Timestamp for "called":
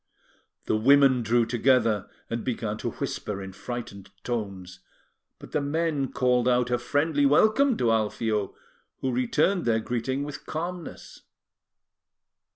6.11-6.47